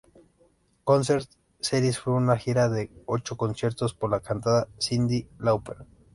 [0.83, 1.29] Concert
[1.59, 5.77] Series fue una gira de ocho conciertos por la cantante Cyndi Lauper.